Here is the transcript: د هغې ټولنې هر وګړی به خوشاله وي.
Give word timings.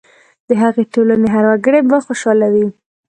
د 0.47 0.49
هغې 0.61 0.83
ټولنې 0.93 1.27
هر 1.35 1.43
وګړی 1.51 1.81
به 1.89 1.97
خوشاله 2.05 2.47
وي. 2.53 2.67